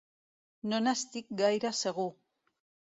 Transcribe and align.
No 0.71 0.79
n'estic 0.87 1.31
gaire 1.43 1.75
segur. 1.85 2.11